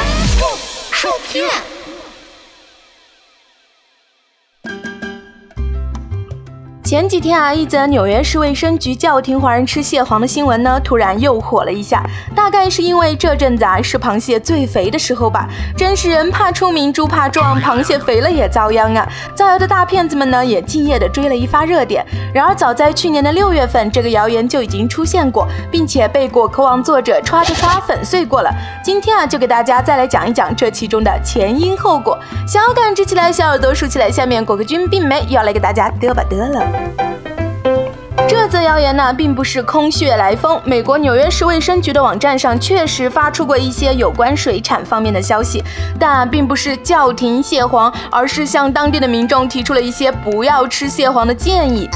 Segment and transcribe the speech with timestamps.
[1.33, 1.49] 爷爷，
[6.91, 12.03] 前几天啊，一则纽约市卫生局叫停华人吃蟹黄的新闻呢，突然又火了一下。
[12.35, 19.09] 大概是因为这阵子啊是螃蟹最肥的时候吧，真是人怕出名猪怕壮，螃蟹肥了也遭殃啊！
[19.37, 22.05] 造谣的大骗子们呢也敬业的追了一发热点。
[22.35, 28.51] 然而早在去年的六月份，这个谣言就已经出现过，并且被果壳王作者刷刷刷粉碎过了。
[28.83, 32.19] 今天啊，就给大家再来讲一讲这其中的前因后果。
[32.49, 36.80] 小感知起来，小耳朵竖起来，下面果壳君并没要来给大家嘚吧嘚了。
[38.29, 40.61] 这则谣言呢，并不是空穴来风。
[40.65, 45.63] 美国纽约市卫生局的网站上确实发出过一些有关水产方面的消息，
[45.99, 51.89] 但并不是叫停蟹黄，而是向当地的民众提出了一些不要吃蟹黄的建议。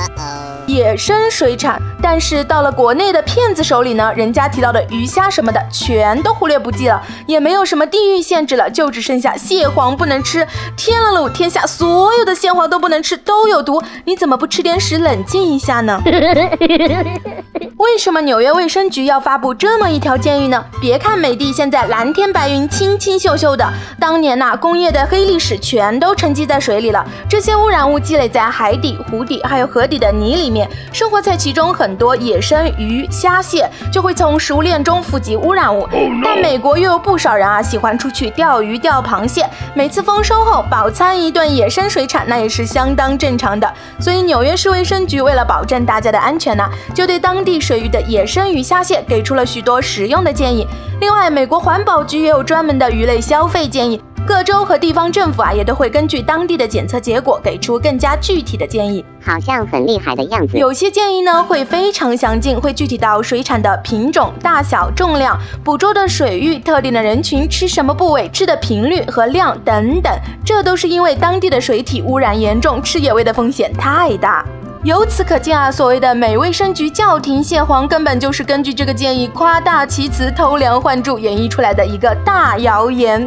[0.67, 10.47] 野生水产，但是到了国内的骗子手里呢，人家提到的鱼虾什么的全都忽略不计了，也没有什么地域限制了，就只剩下蟹黄不能吃。
[10.77, 16.03] 天了噜，天下所有的蟹黄都不能吃，都有毒，你怎么不吃点屎冷静一下呢？
[17.85, 20.65] 为什么纽约卫生局要发布这么一条建议呢？
[20.81, 35.87] 别看美的现在蓝天白云、清清秀秀的，当年呐工业的黑历史全都沉积在水里了，这些污染物积累在海底、湖底还有河底的泥里面，生活在其中很多野生鱼虾蟹就会从食物链中富集污染物。
[36.25, 43.71] 但美国又有不少人啊喜欢出去钓鱼钓螃蟹，每次丰收后饱餐一顿野生水产，那也是相当正常的。
[44.01, 47.61] 所以纽约市卫生局为了保证大家的安全呢，就对当地。
[47.65, 50.67] 水域的野生鱼虾蟹给出了许多实用的建议。
[51.01, 54.01] 另外，美国环保局也有专门的鱼类消费建议。
[54.27, 59.05] 各州和地方政府啊，也都会根据当地的检测结果给出更加具体的建议。
[59.23, 60.57] 好像很厉害的样子。
[60.57, 70.11] 有些建议呢会非常详尽，会具体到水产的品种、大小、重量、捕捉的水域、特定的人群吃什么部位、吃的频率和量等等。
[70.43, 74.43] 这都是因为当地的水体污染严重，吃野味的风险太大。
[74.85, 83.27] 由此可见啊，所谓的美卫生局叫停蟹黄，根本就是根据这个建议夸大其词、偷梁换柱演绎出来的一个大谣言。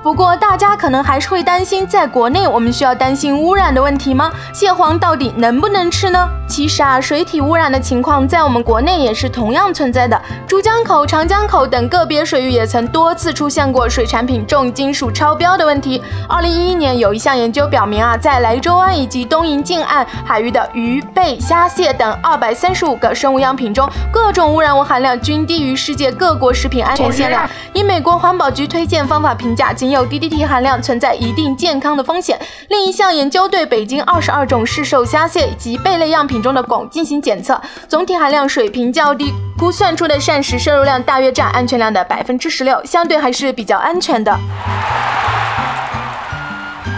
[0.00, 4.30] 不过，大家可能还是会担心，在国内我们需要担心污染的问题吗？
[4.52, 6.30] 蟹黄到底能不能吃呢？
[6.50, 10.20] 其实啊，水体污染的情况在我们国内也是同样存在的。
[10.48, 16.02] 珠江口、长江口等个别水域也曾多次出现过水产品重金属超标的问题。
[16.28, 27.48] 二零一一年有一项研究表明啊，在莱州湾以及东营近岸海域的鱼、贝、虾蟹等二百三十五个生物样品中，各种污染物含量均低于世界各国食品安全限量。
[27.72, 32.36] 以美国环保局推荐方法评价，仅有 DDT 含量存在一定健康的风险。
[32.68, 44.36] 另一项研究对北京二十二种市售虾蟹及贝类样中的汞进行检测，总体含量水平较低，估算出的膳食摄入量大约占安全量的百分之十六，相对还是比较安全的。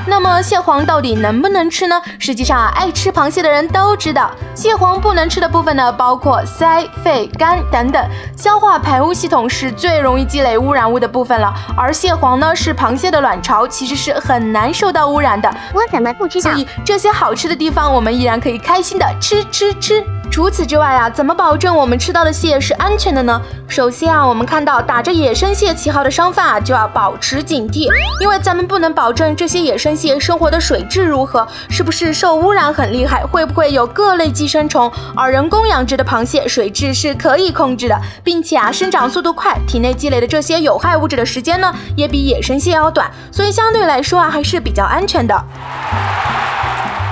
[0.07, 2.01] 那么蟹黄到底能不能吃呢？
[2.19, 8.05] 实际上啊，爱吃螃蟹的人都知道，蟹黄不能吃的部分呢，包括鳃、肺、肝等等。
[8.37, 15.49] 消化排污系统是最容易积累污染物的部分了，而蟹黄呢，是螃蟹的卵巢，其实是很难受到污染的。
[15.73, 16.51] 我怎么不知道？
[16.51, 20.05] 所以这些好吃的地方，我们依然可以开心的吃吃吃。
[20.33, 23.39] 除此之外啊，怎么保证我们吃到的蟹是安全的呢？
[23.69, 27.87] 首先啊，我们看到打着野生蟹旗号的商贩啊，就要保持警惕，
[28.19, 34.91] 因为咱们不能保证这些野生蟹生活的水质如何，是不是受污染很厉害，会不会有各类寄生虫。
[35.15, 45.45] 而人工养殖的螃蟹水质是可以控制的，并且啊，生长速度快，体内积累的这些有害物质的时间呢，也比野生蟹要短，所以相对来说啊，还是比较安全的。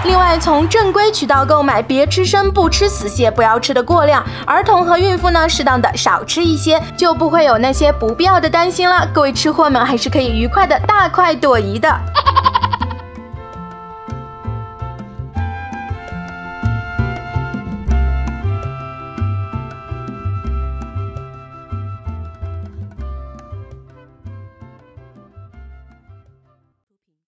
[0.02, 4.24] 另外，从正规渠道购买，别吃生不吃死蟹，不要吃的过量。
[4.46, 9.06] 儿童和孕妇呢，适当的少吃一些，就不会有那些不必要的担心了。
[9.12, 11.88] 各位吃货们，还是可以愉快的大快朵颐的。